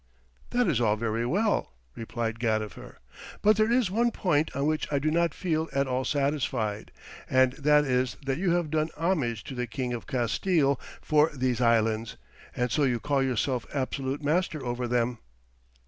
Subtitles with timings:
[0.49, 2.95] "That is all very well," replied Gadifer,
[3.43, 6.91] "but there is one point on which I do not feel at all satisfied,
[7.29, 11.61] and that is that you have done homage to the King of Castille for these
[11.61, 12.17] islands,
[12.55, 15.19] and so you call yourself absolute master over them."